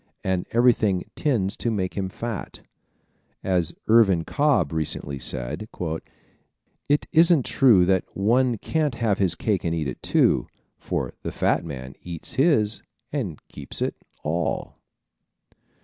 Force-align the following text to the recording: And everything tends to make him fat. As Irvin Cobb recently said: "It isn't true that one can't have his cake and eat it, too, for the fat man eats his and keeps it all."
And 0.23 0.47
everything 0.49 1.05
tends 1.15 1.55
to 1.57 1.69
make 1.69 1.93
him 1.93 2.09
fat. 2.09 2.61
As 3.43 3.75
Irvin 3.85 4.23
Cobb 4.23 4.73
recently 4.73 5.19
said: 5.19 5.69
"It 6.89 7.05
isn't 7.11 7.45
true 7.45 7.85
that 7.85 8.05
one 8.17 8.57
can't 8.57 8.95
have 8.95 9.19
his 9.19 9.35
cake 9.35 9.63
and 9.63 9.75
eat 9.75 9.87
it, 9.87 10.01
too, 10.01 10.47
for 10.79 11.13
the 11.21 11.31
fat 11.31 11.63
man 11.63 11.93
eats 12.01 12.33
his 12.33 12.81
and 13.13 13.37
keeps 13.47 13.79
it 13.79 13.93
all." 14.23 14.79